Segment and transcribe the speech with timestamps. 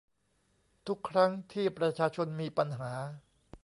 [0.87, 2.91] ทุกครั้งที่ประชาชนมีปัญหา